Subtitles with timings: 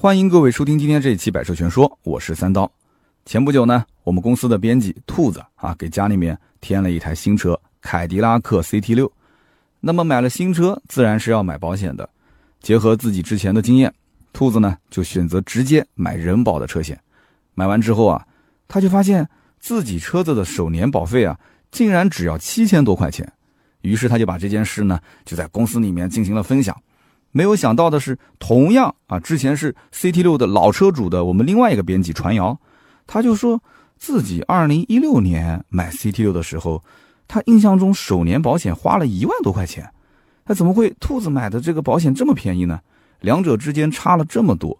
[0.00, 2.70] 欢迎各位收听今天这一期《百车全说》，我是三刀。
[3.24, 9.10] 前不久呢，我们公司的编辑兔子啊，给家里面添了一台新车凯迪拉克 CT 六。
[9.80, 12.08] 那么买了新车，自然是要买保险的。
[12.60, 13.92] 结合自己之前的经验，
[14.32, 16.96] 兔子呢就选择直接买人保的车险。
[17.54, 18.24] 买完之后啊，
[18.68, 19.28] 他就发现
[19.58, 21.36] 自己车子的首年保费啊，
[21.72, 23.28] 竟然只要七千多块钱。
[23.80, 26.80] 于是他就把这件事呢，就在公司里面进行了分享。
[27.38, 32.58] 没有想到的是，同样啊，之前是 CT 六的老车主的我们另外一个编辑传谣，
[33.06, 33.62] 他就说
[33.96, 36.82] 自己二零一六年买 CT 六的时候，
[37.28, 39.88] 他印象中首年保险花了一万多块钱，
[40.44, 42.80] 他怎么会兔子买的这个保险这么便宜呢？
[43.20, 44.76] 两者之间差了这么多。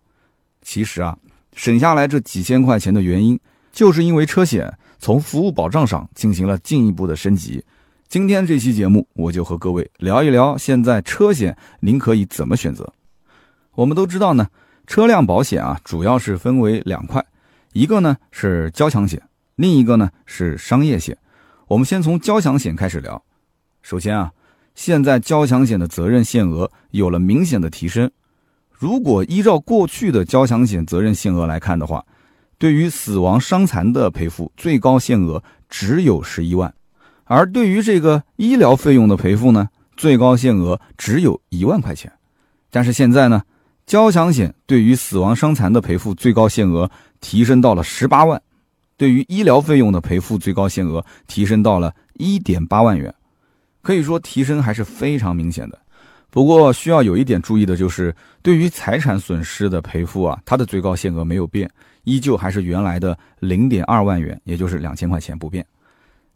[0.61, 1.17] 其实啊，
[1.55, 3.39] 省下来这几千块钱的原因，
[3.71, 7.65] 就是因为车险从服务保障上进行了进一步的升级。
[8.09, 12.91] 今天这期节目，我就和各位聊一聊现在车险您可以怎么选择。
[13.75, 14.49] 我们都知道呢，
[14.87, 17.23] 车辆保险啊，主要是分为两块，
[17.75, 19.21] 一个呢是交强险，
[19.57, 21.19] 另一个呢是商业险。
[21.67, 23.23] 我们先从交强险开始聊。
[23.83, 24.33] 首先啊，
[24.75, 28.11] 现在交强险的责任限额有了明显的提升。
[28.73, 32.03] 如果依照过去的交强险责任限额来看的话，
[32.57, 36.73] 对于死亡伤残的赔付，最高限额只有十一万。
[37.29, 42.11] 而对于这个医疗费用的赔付呢，最高限额只有一万块钱。
[42.71, 43.43] 但是现在呢，
[43.87, 48.41] 交强险对于死亡伤残的赔付最高限额提升到了十八万，
[48.97, 53.15] 对于医疗费用的赔付最高限额提升到了一点八万元，
[53.83, 55.79] 可以说提升还是非常明显的。
[56.31, 61.71] 不过需要有一点注意的就是，对于财产损失的赔付啊，它的最高限额没有变，
[62.05, 65.67] 依旧还是原来的零点二万元，也就是两千块钱不变。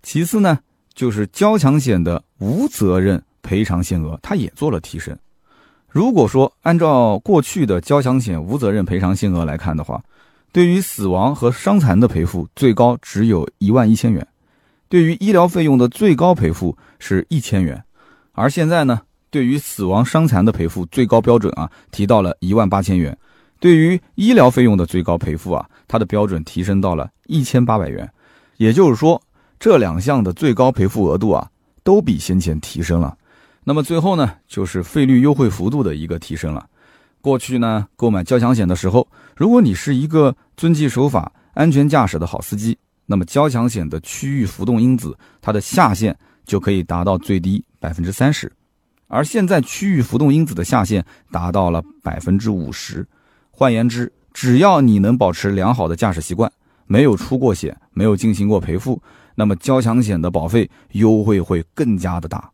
[0.03, 0.59] 其次呢。
[0.95, 5.17] 就是交强险的无责任赔偿限额，它也做了提升。
[5.89, 10.03] 如果说按照过去的交强险无责任赔偿限额来看的话，
[10.51, 14.27] 对于死亡和伤残的赔付最高只有一万一千元，
[14.89, 17.83] 对于医疗费用的最高赔付是一千元。
[18.33, 19.01] 而现在呢，
[19.31, 23.17] 对于死亡伤残的赔付最高标准啊，提到了一万八千元，
[23.61, 28.11] 对于医疗费用的最高赔付啊，它的标准提升到了一千八百元。
[28.57, 29.21] 也就是说。
[29.63, 31.49] 这两项的最高赔付额度啊，
[31.85, 33.17] 都比先前提升了。
[33.63, 36.67] 那么最后呢，就是费率优惠幅度的一个提升了。
[37.21, 39.07] 过去呢，购买交强险的时候，
[39.37, 48.51] 如果你是一个遵纪守法、安全驾驶的好司机，那么交强险的区域浮动因子它的下限就可以达到最低百分之三十，
[49.07, 53.07] 而现在区域浮动因子的下限达到了百分之五十。
[53.53, 56.51] 换言之，只要你能保持良好的驾驶习惯，
[56.89, 59.01] 没有出过险，没有进行过赔付。
[59.35, 62.51] 那么交强险的保费优惠会更加的大。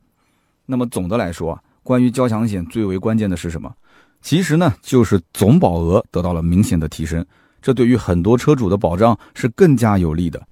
[0.66, 3.72] 那么总的来说，关于交强险最为关键的是什么？
[4.20, 7.24] 其实呢，就是总保额得到了明显的提升，
[7.62, 10.42] 这对于很多车主的保障是更加有利的。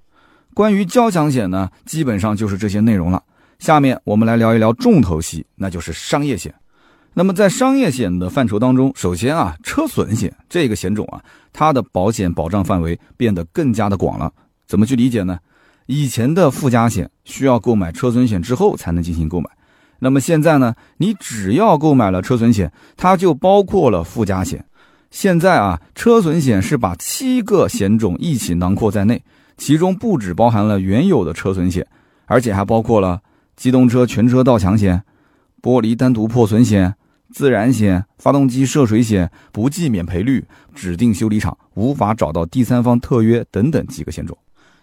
[0.53, 3.21] 关于交强险呢，基本上就是这些内容了。
[3.59, 6.53] 下面我们来聊一聊重头戏，那就是商业险。
[7.13, 14.31] 那么在商业险的范畴当中，首先啊，车损险这个险种啊，它的保险保障范围变得更加的广了。
[14.65, 15.37] 怎么去理解呢？
[15.87, 19.49] 以前的附加险需要购买车损险之后才能进行购买，
[19.99, 20.75] 那么现在呢？
[20.97, 24.63] 你只要购买了车损险，它就包括了附加险。
[25.09, 29.23] 现在啊，车损险是把七个险种一起囊括在内，
[29.57, 31.87] 其中不只包含了原有的车损险，
[32.25, 33.21] 而且还包括了
[33.55, 35.01] 机动车全车盗抢险、
[35.61, 36.93] 玻璃单独破损险、
[37.31, 44.37] 自燃险、发动机涉水险、不计免赔率、指定修理厂无法找到第三方特约等等几个险种。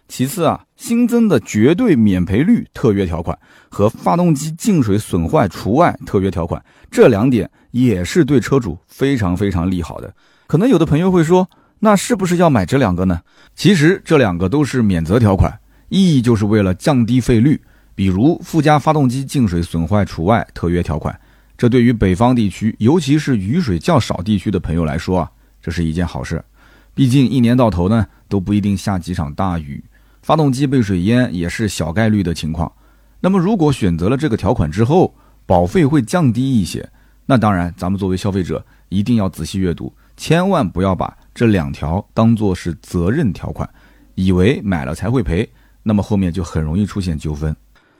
[0.06, 3.36] 其次啊，新增的绝对免赔率特约条款
[3.68, 10.14] 和发动机进水损坏除外特约条款，这两点也是对车主非常非常利好的。
[10.46, 11.48] 可能有的朋友会说，
[11.80, 13.20] 那是不是要买这两个呢？
[13.56, 17.60] 其实这两个都是免责条款，意义就是为了降低费率。
[17.96, 21.18] 比如附加发动机进水损坏除外特约条款，
[21.56, 25.30] 这对于北方地区，尤其是雨水较少地区的朋友来说啊，
[25.62, 26.44] 这是一件好事。
[26.92, 29.82] 毕竟一年到头呢，都不一定下几场大雨。
[30.24, 32.72] 发动机被水淹也是小概率的情况，
[33.20, 36.88] 那么如果选择了这个条款之后，保费会降低一些。
[37.26, 43.68] 那当然，咱们作为消费者一定要仔细阅读，千万不要把这两条当做是责任条款，
[44.14, 45.46] 以为买了才会赔，
[45.82, 47.54] 那么后面就很容易出现纠纷。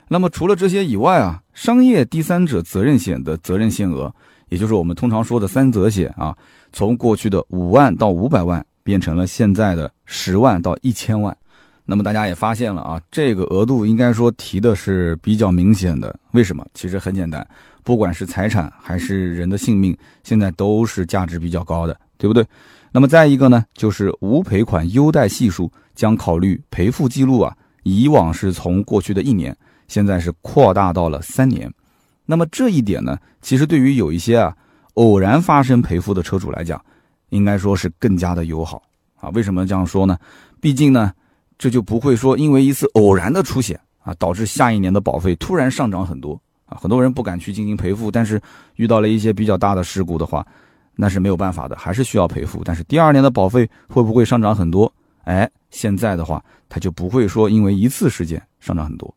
[0.08, 4.10] 那么除了这些以外啊，商业第三者责任险的责任限额，
[4.48, 6.34] 也就是我们通常说的三责险啊，
[6.72, 11.36] 从过去的五万到五百万变成了现在的十万到一千万。
[11.84, 16.18] 那么大家也发现了啊，这个额度应该说提的是比较明显的。
[16.32, 16.66] 为什么？
[16.72, 17.46] 其实很简单，
[17.82, 22.44] 不管是财产还是人的性命，现在都是价值比较高的，对不对？
[22.90, 29.54] 那么再一个呢，就是无赔款优待系数将考虑赔付记录啊，以往是从过去的一年，
[29.86, 31.70] 现在是扩大到了三年。
[32.24, 34.56] 那么这一点呢，其实对于有一些啊
[34.94, 36.82] 偶然发生赔付的车主来讲，
[37.28, 38.82] 应该说是更加的友好
[39.20, 39.28] 啊。
[39.30, 40.16] 为什么这样说呢？
[40.60, 41.12] 毕竟呢，
[41.64, 46.76] 这就不会说因为一次偶然的出险啊，导致下一年的保费突然上涨很多啊。
[46.78, 48.38] 很多人不敢去进行赔付，但是
[48.76, 50.46] 遇到了一些比较大的事故的话。
[50.94, 52.60] 那是没有办法的，还是需要赔付。
[52.62, 54.92] 但是第二年的保费会不会上涨很多？
[55.22, 59.16] 哎，现在的话，它就不会说因为一次事件上涨很多。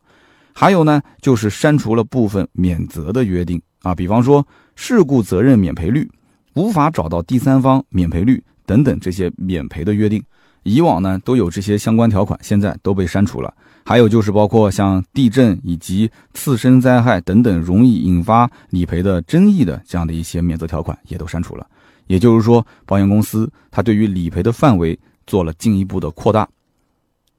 [0.54, 4.48] 还有呢，就是删除了部分免责的约定啊，比方说
[4.78, 6.10] 事故责任免赔率、
[6.54, 10.24] 无法找到第三方免赔率等等这些免赔的约定。
[10.68, 13.54] 以往呢都有这些相关条款，现在都被删除了。
[13.86, 21.66] 还有就是包括像地震以及次生灾害等等容易引发理赔的争议的这样的一些免责条款也都删除了。
[22.08, 26.48] 也就是说，保险公司它对于理赔的范围做了进一步的扩大。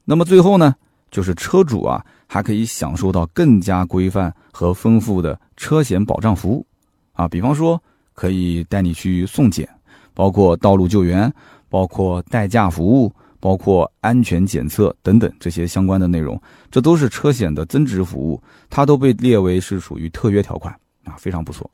[0.06, 0.74] 那么最后呢，
[1.10, 6.66] 就是车主啊还可以享受到更加规范和丰富的车险保障服务
[7.12, 7.82] 啊，比方说
[8.14, 9.68] 可以带你去送检，
[10.14, 11.30] 包括道路救援，
[11.68, 13.12] 包括代驾服务。
[13.40, 16.42] 包括安全检测等等这些相关的内容，
[16.72, 20.74] 这都是车险的增值服务，它都被列为是属于特约条款
[21.04, 21.70] 啊，非常不错。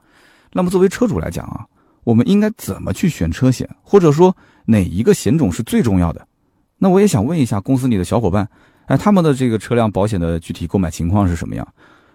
[0.52, 1.64] 那么作为车主来讲啊，
[2.04, 4.36] 我们应该怎么去选车险，或者说
[4.66, 6.28] 哪一个险种是最重要的？
[6.76, 8.46] 那我也想问一下公司里的小伙伴，
[8.84, 11.66] 哎，他们的这个车辆保险的具体购买情况是什么样？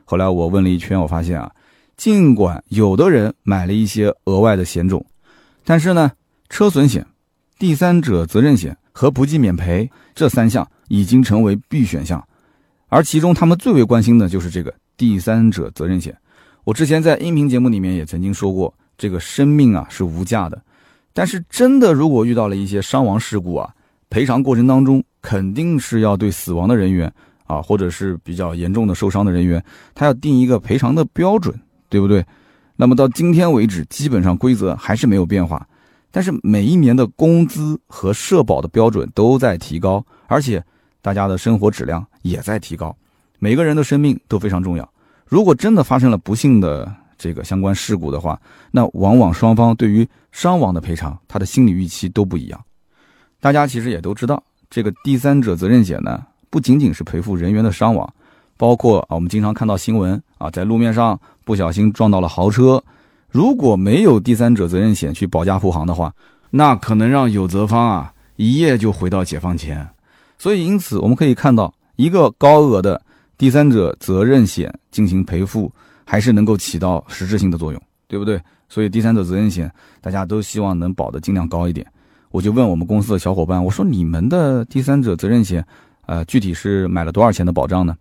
[0.05, 1.51] 后来我问了一圈，我发现啊，
[1.97, 5.03] 尽管有的人买了一些额外的险种，
[5.65, 6.11] 但是呢，
[6.49, 7.03] 车损险、
[7.59, 8.75] 第三者责任险。
[8.91, 12.21] 和不计免赔这三项已经成为必选项，
[12.89, 16.13] 而其中他们最为关心的就是这个第三者责任险。
[16.65, 20.61] 我之前在音频节目里面也曾经说过，这个生命啊是无价的，
[21.13, 23.73] 但是真的如果遇到了一些伤亡事故啊，
[24.09, 27.09] 赔偿过程当中肯定是要对死亡的人员
[27.45, 29.63] 啊，或者是比较严重的受伤的人员，
[29.95, 31.57] 他要定一个赔偿的标准，
[31.87, 32.25] 对不对？
[32.75, 35.65] 那么到今天为止，基本上规则还是没有变化。
[36.11, 40.63] 但是每一年的工资和社保的标准都在提高，而且
[41.01, 42.95] 大家的生活质量也在提高，
[43.37, 44.89] 每个人的生命都非常重要。
[45.25, 48.41] 如果真的发生了不幸的这个相关事故的话，
[48.71, 52.59] 那往往双方对于伤亡的赔偿，他的心理预期都不一样。
[53.39, 58.11] 大家其实也都知道，这个第三者责任险呢，不仅仅是赔付人员的伤亡，
[58.57, 62.83] 包括啊，我们经常看到新闻啊，在路面上不小心撞到了豪车。
[63.31, 66.13] 如果没有第三者责任险去保驾护航的话，
[66.49, 69.87] 那可能让有责方啊一夜就回到解放前。
[70.37, 72.99] 所以，因此我们可以看到，一个高额的
[73.37, 75.71] 第三者责任险进行赔付，
[76.05, 78.41] 还是能够起到实质性的作用，对不对？
[78.67, 79.71] 所以，第三者责任险
[80.01, 81.85] 大家都希望能保的尽量高一点。
[82.31, 85.63] 我就问我们公司的小伙伴，我说你们的第三者责任险，
[86.07, 87.95] 呃，具体是买了多少钱的保障呢？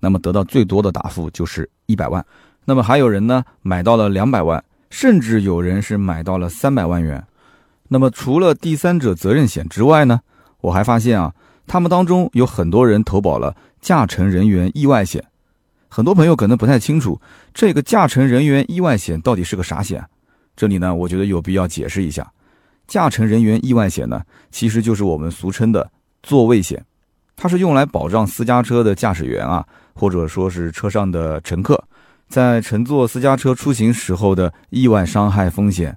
[0.00, 2.24] 那么得到最多的答复就是一百万。
[2.64, 4.62] 那么还有人呢买到了两百万。
[4.92, 7.24] 甚至有人是买到了三百万元。
[7.88, 10.20] 那么除了第三者责任险之外呢？
[10.60, 11.34] 我还发现啊，
[11.66, 15.24] 他们当中有很多人投保了驾乘人员意外险。
[15.88, 17.18] 很多朋友可能不太清楚，
[17.54, 20.04] 这个驾乘人员意外险到底是个啥险？
[20.54, 22.30] 这里呢，我觉得有必要解释一下。
[22.86, 25.90] 驾乘人员意外险呢，其实就是我们俗称的
[26.22, 26.84] 座位险，
[27.34, 31.82] 它是用来保障私家车的驾驶员啊，或者说是车上的乘客。
[32.32, 35.94] 在乘坐私家车出行时候的意外伤害风险，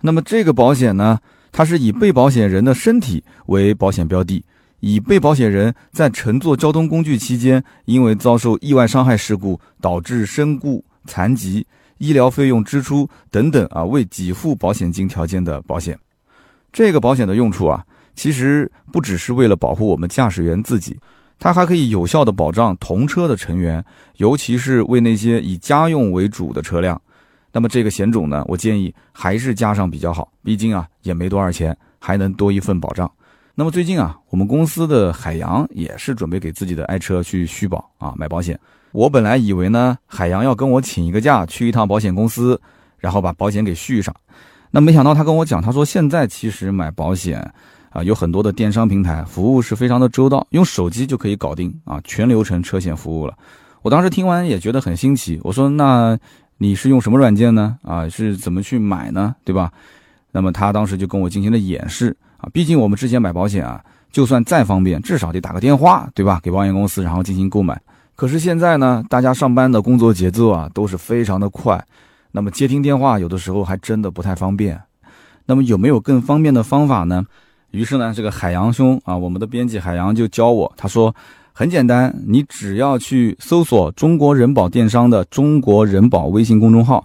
[0.00, 1.20] 那么这个保险呢，
[1.52, 4.42] 它是以被保险人的身体为保险标的，
[4.80, 11.66] 以被保险人在乘坐交通工具期间因为遭受意外伤害事故导致身故、残疾、
[11.98, 15.98] 医疗费用支出等等啊为给付保险金条件的保险。
[16.72, 20.98] 这个保险的用处啊，其实不只是为了保护我们驾驶员自己。
[21.38, 23.84] 它还可以有效的保障同车的成员，
[24.16, 27.00] 尤其是为那些以家用为主的车辆。
[27.52, 33.10] 那么这个险种呢，我建议还是加上比较好，毕竟啊也没多少钱，还能多一份保障。
[33.54, 38.58] 那么最近啊，我们公司的海洋也是准备给自己的爱车去续保啊买保险。
[38.90, 42.60] 我本来以为呢，海洋要跟我请一个假去一趟保险公司，
[42.98, 44.14] 然后把保险给续上。
[44.70, 47.52] 那没想到他跟我讲，他说现在其实买保险。
[47.94, 53.32] 啊，有很多的电商平台服务是非常的周到，用手机就可以搞定啊，全流程车险服务了。
[53.82, 56.18] 我当时听完也觉得很新奇，我说那
[56.58, 57.78] 你是用什么软件呢？
[57.82, 59.32] 啊，是怎么去买呢？
[59.44, 59.70] 对吧？
[60.32, 66.40] 那么他当时就跟我进行了演示啊，毕竟我们之前买保险啊，就算再方便，至少得打个电话，对吧？
[66.42, 67.80] 给保险公司然后进行购买。
[68.16, 71.80] 可是现在呢，大家上班的工作节奏啊都是非常的快，
[72.32, 74.80] 那么接听电话有的时候还真的不太方便。
[75.46, 77.24] 那么有没有更方便的方法呢？
[77.74, 81.12] 于是呢，这个海洋兄啊，我们的编辑海洋就教我，他说
[81.52, 87.04] 很简单，你只要去搜索中国人保电商的中国人保微信公众号，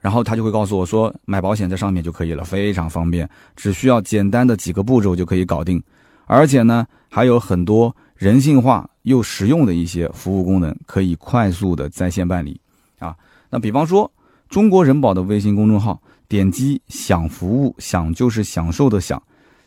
[0.00, 5.80] 然后他就会告诉我说，买保险在上面就可以了，非常方便，只需要简单的几个步骤就可以搞定，
[6.26, 12.60] 而且呢，还有很多人性化又实用的一些服务功能，可以快速的在线办理
[12.98, 13.14] 啊。
[13.50, 14.10] 那比方说，
[14.48, 19.22] 中国人保的微信公众号，点击“享服务”，享就是享受的享。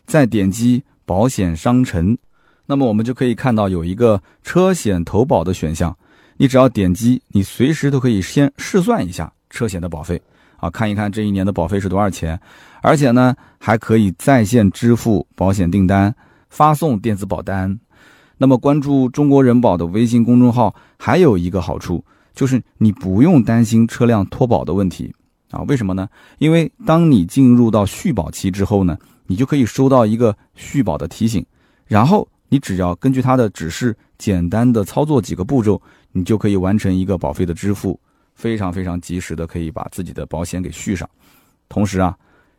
[0.05, 2.17] 再点击保险商城，
[2.65, 5.95] 那么我们就可以看到有一个车险投保的选项。
[6.37, 10.21] 你只要点击，你随时都可以先试算一下车险的保费
[10.57, 12.39] 啊，看一看这一年的保费是多少钱。
[12.81, 16.13] 而且呢，还可以在线支付保险订单，
[16.49, 17.79] 发送电子保单。
[18.37, 25.13] 那么关注中国人保的微信公众号，还有一个好处就是你不用担心车辆脱保的问题
[25.55, 25.63] 啊？
[25.67, 26.07] 为什么呢？
[26.37, 28.97] 因为当你进入到续保期之后呢？
[29.27, 31.43] 你就可以收到一个续保的提醒，
[31.87, 35.81] 然后你只要根据他的指示，简单的操作几个步骤，
[36.11, 37.99] 你就可以完成一个保费的支付，
[38.35, 41.09] 非常非常及时的可以把自己的保险给续上。
[41.67, 42.15] 同时啊，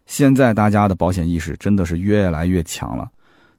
[0.07, 3.09] 现在大家的保险意识真的是越来越强了，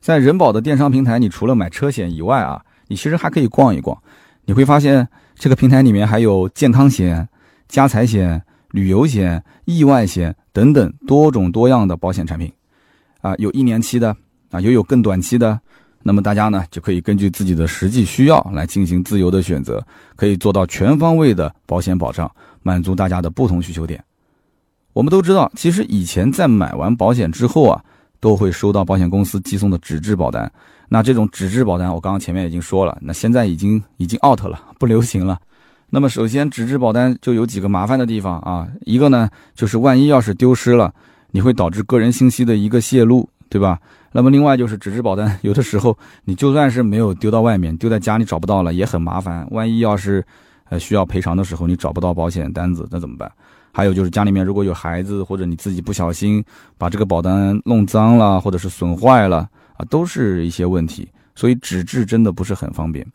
[0.01, 3.97] 在人保的电商平台，你除了买车险以外啊，你其实还可以逛一逛，
[4.43, 7.29] 你会发现这个平台里面还有健康险、
[7.69, 8.43] 家财险、
[8.77, 12.53] 旅游险、意外险等等多种多样的保险产品。
[13.21, 14.15] 啊，有一年期的
[14.51, 15.59] 啊，也有更短期的，
[16.03, 19.83] 那么大家呢就可以根据自己的实际需要来进行自由的选择，
[20.15, 22.31] 可以做到全方位的保险保障，
[22.61, 24.01] 满足大家的不同需求点。
[24.93, 27.83] 我们都知道，其实以前在买完保险之后啊，
[28.19, 30.51] 都会收到保险公司寄送的纸质保单。
[30.87, 35.39] 那这种纸质保单，我刚刚前面已经说了，那现在已经已经 out 了，不流行了。
[35.89, 40.93] 那么首先，纸质保单就有几个麻烦的地方啊，一个呢就是万一要是丢失了。
[41.31, 43.79] 你会导致个人信息的一个泄露，对吧？
[44.13, 49.45] 那么另外就是纸质保单，有的时候你就算是没有丢到外面，丢在家里找不到了也很麻烦。
[49.51, 50.25] 万一要是
[50.69, 53.29] 呃需要赔偿的时候，你找不到保险单子，那怎么办？
[53.73, 56.43] 还有就是家里面如果有孩子，或者你自己不小心
[56.77, 61.07] 把这个保单弄脏了，或者是损坏了啊，都是一些问题。
[61.35, 63.05] 所以纸质真的不是很方便。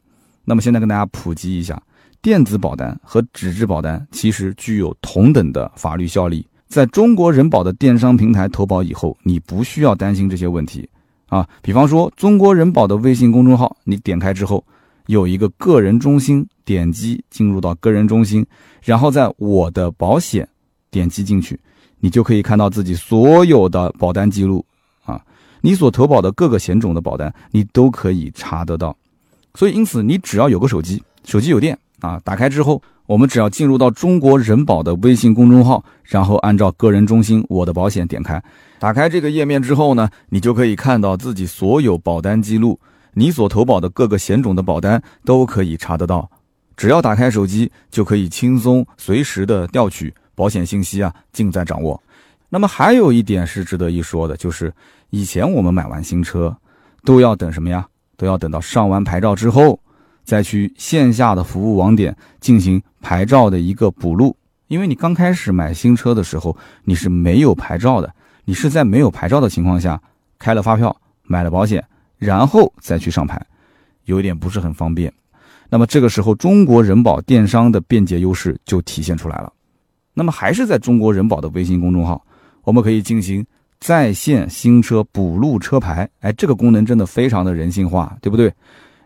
[0.45, 1.81] 那么现在跟大家普及一下，
[2.23, 6.47] 电子保单和纸质保单其实具有同等的法律效力。
[6.69, 10.88] 在中国人保的电商平台投保以后，你不需要担心这些问题
[11.26, 11.47] 啊。
[11.61, 14.64] 比方说，中国人保的微信公众号，你点开之后，
[15.07, 18.47] 有一个个人中心，点击进入到个人中心，
[18.85, 20.49] 然后在我的保险
[20.93, 21.59] 点击进去，
[21.99, 24.64] 你就可以看到自己所有的保单记录
[25.05, 25.21] 啊，
[25.61, 28.97] 你所投保的各个险种的保单，你都可以查得到。
[29.55, 32.82] 所以，因此你只要有个手机，手机有电啊，打开之后。
[33.06, 38.42] 我们只要进入到中国人保的微信公众号，然后按照个人中心我的保险点开，
[38.78, 42.78] 打开这个页面之后呢，你就可以看到自己所有保单记录，
[43.12, 46.30] 你所投保的各个险种的保单都可以查得到。
[46.76, 52.00] 只要打开手机，就可以轻松随时的调取保险信息啊，尽在掌握。
[52.49, 54.73] 那么还有一点是值得一说的，就是
[55.11, 56.56] 以前我们买完新车，
[57.04, 57.85] 都要等什么呀？
[58.16, 59.78] 都要等到上完牌照之后。
[60.25, 64.37] 再去线下的服务网点进行牌照的一个补录，
[64.69, 68.14] 因为你刚开始买新车的时候你是没有牌照的，
[68.45, 70.00] 你是在没有牌照的情况下
[70.38, 71.85] 开了发票买了保险，
[72.19, 73.45] 然后再去上牌，
[74.05, 75.12] 有一点不是很方便。
[75.69, 79.52] 那么这个时候中国人保电商的便捷优势就体现出来了。
[80.14, 82.23] 那么还是在中国人保的微信公众号，
[82.64, 83.45] 我们可以进行
[83.81, 88.52] 在线新车补录车牌，哎，这个功能真的非常的人性化，对不对？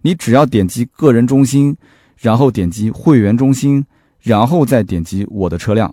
[0.06, 1.76] 你只要点击个人中心，
[2.16, 3.84] 然后点击会员中心，
[4.20, 5.92] 然后再点击我的车辆，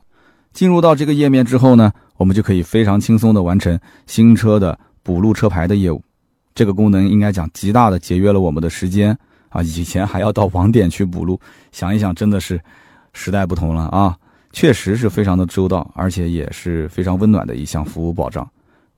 [0.53, 5.99] 进入到这个页面之后呢，我们就可以非常轻松的完成新车的补录车牌的业务。
[6.53, 9.17] 这个功能应该讲极大的节约了我们的时间
[9.49, 9.63] 啊！
[9.63, 11.39] 以前还要到网点去补录，
[11.71, 12.61] 想一想真的是
[13.13, 14.15] 时代不同了啊！
[14.51, 18.47] 确实是非常的周到，而且也是非常温暖的一项服务保障。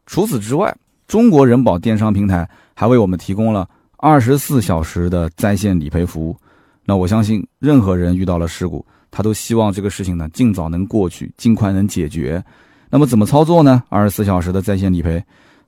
[0.05, 0.75] 除此之外，
[1.07, 3.65] 中国人保电商平台还为我们提供了。
[3.97, 6.37] 二十四小时的在线理赔服务，
[6.83, 12.43] 那我相信任何人遇到了事故，他都希望这个事情呢尽早能过去，尽快能解决。
[12.89, 13.83] 那么怎么操作呢？
[13.89, 15.23] 二十四小时的在线理赔，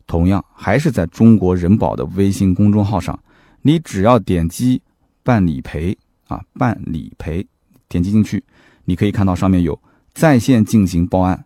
[0.06, 3.18] 同样还是在中国人保的微信公众号上，
[3.62, 4.82] 你只要点击
[5.24, 7.46] 办理赔啊，办理赔，
[7.90, 8.44] 点击进去，
[8.86, 9.78] 你可以看到上面有
[10.14, 11.46] 在线进行报案、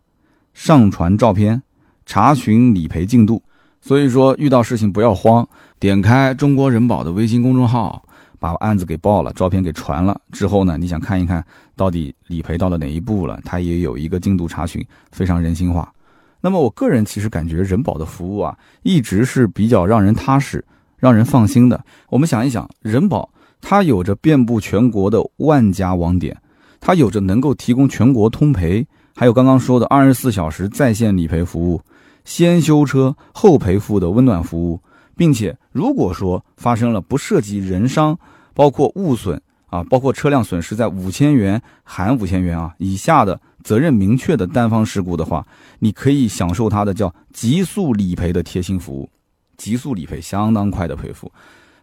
[0.53, 1.61] 上传照片、
[2.05, 3.41] 查询理赔进度。
[3.81, 5.47] 所以说，遇到事情不要慌，
[5.79, 8.03] 点开中国人保的微信公众号，
[8.39, 11.43] 把案子给报了，照片给传了之后呢，你想看一看
[11.75, 15.91] 到底理赔到了哪一步了，它也有一个进度查询，非常人性化。
[16.39, 20.63] 那么我个人其实感觉人保的服务啊，一直是比较让人踏实、
[20.97, 21.83] 让人放心的。
[22.09, 23.29] 我们想一想，人保
[23.61, 26.35] 它有着遍布全国的万家网点，
[26.79, 31.81] 它有着能够提供全国通赔，还有刚刚说的二十四小时在线理赔服务，
[32.25, 34.79] 先修车后赔付的温暖服务，
[35.15, 38.17] 并且如果说发生了不涉及人伤，
[38.53, 43.39] 包括物损啊，包括车辆损失在五千元含五千元啊以下的。
[43.63, 45.45] 责任明确的单方事故的话，
[45.77, 49.07] 你可以享受它的叫极速理赔的贴心服务，
[49.55, 51.31] 极速理赔相当快的赔付。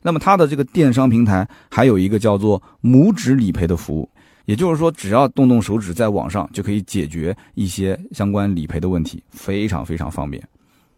[0.02, 4.10] 那么它的这个电商平台还有一个叫做拇指理赔的服务，
[4.48, 10.42] 也就是说只要动动手指在网上就可以解决一些相关理赔的问题，非常非常方便。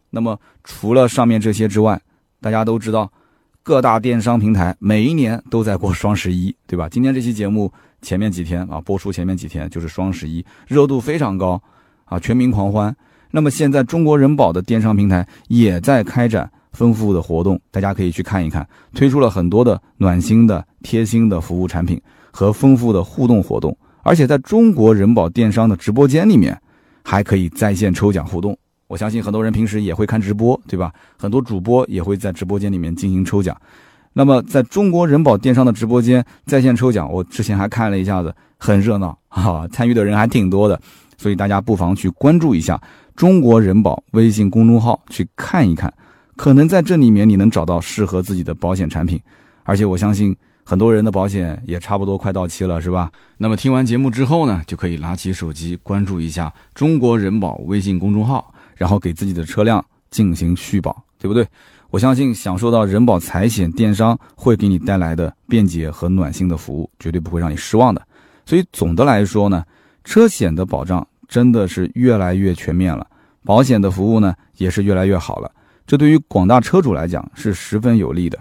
[0.09, 2.01] 那么除了上面这些之外，
[2.41, 3.11] 大家都知道
[3.65, 6.89] 各大电商平台每一年都在过双十一，对吧？
[6.89, 7.71] 今天这期节目。
[8.03, 11.63] 前面几天啊，播出前面几天就是双十一，热度非常高，
[12.07, 12.97] 啊，全民狂欢。
[13.31, 23.77] 那么现在中国人保的电商平台也在开展丰富的活动，大家可以去看一看，推出了很多的暖心的、贴心的服务产品和丰富的互动活动。
[24.03, 26.59] 而且在中国人保电商的直播间里面，
[27.05, 28.57] 还可以在线抽奖互动。
[28.87, 30.93] 我相信很多人平时也会看直播，对吧？
[31.19, 33.57] 很多主播也会在直播间里面进行抽奖。
[34.13, 40.81] 那么，在中国人保电商的直播间在线抽奖，我之前还看了一下子，很热闹啊，参与的人还挺多的，
[41.17, 42.81] 所以大家不妨去关注一下
[43.15, 45.93] 中国人保微信公众号去看一看，
[46.35, 49.21] 可能在这里面你能找到适合自己的保险产品，
[49.63, 50.35] 而且我相信
[50.71, 53.11] 很多人的保险也差不多快到期了，是吧？
[53.39, 61.45] 那么听完节目之后呢，就可以拿起手机关注一下中国人保微信公众号，然后给自己的车辆进行续保，对不对？
[61.91, 68.01] 我相信享受到人保财险电商会给你带来的便捷和暖心的服务，绝对不会让你失望的。
[68.47, 69.65] 所以总的来说呢，
[70.05, 73.05] 车险的保障真的是越来越全面了，
[73.45, 75.51] 保险的服务呢也是越来越好了。
[75.85, 78.39] 这对于广大车主来讲是十分有利的。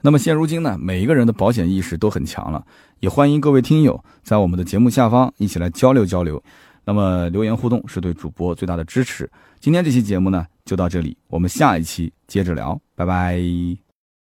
[0.00, 2.64] 那么现如今呢，每一个人的保险意识都很强了，
[3.00, 6.42] 也欢迎各位听友在我们的节目下方一起来交流交流。
[6.84, 9.28] 那么留言互动是对主播最大的支持。
[9.58, 10.46] 今天这期节目呢。
[10.66, 13.85] 就到这里，我们下一期接着聊，拜拜。